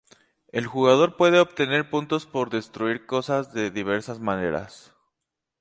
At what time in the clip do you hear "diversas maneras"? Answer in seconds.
3.69-4.95